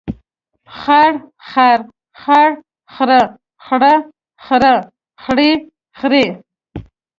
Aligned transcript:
خړ 0.79 1.11
خر، 1.49 1.79
خړ 2.21 2.43
خره، 2.95 3.21
خړه 3.65 3.93
خره، 4.45 4.73
خړې 5.23 5.51
خرې. 5.99 6.25